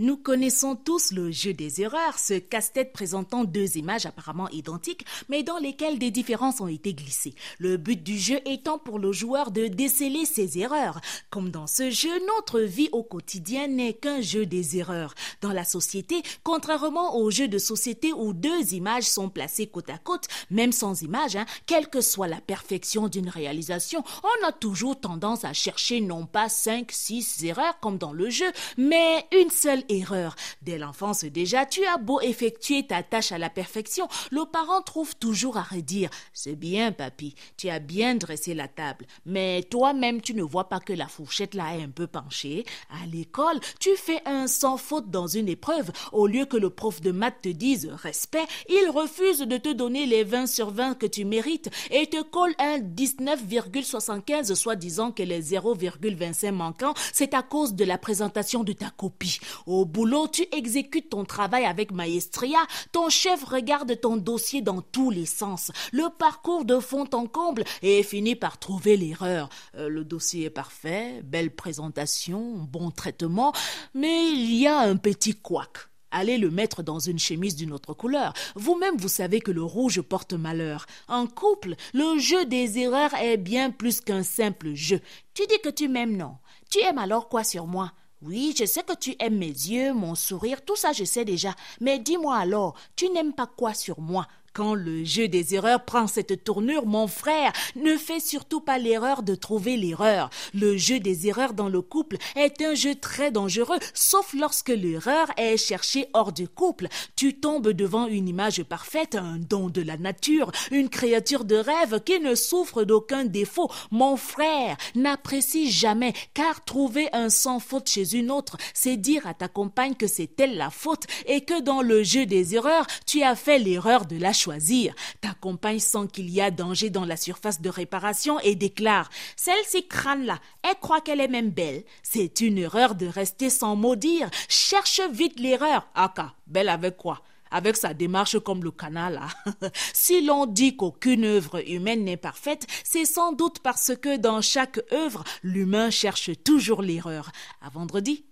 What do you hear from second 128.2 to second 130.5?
et déclare Celle-ci crâne-là,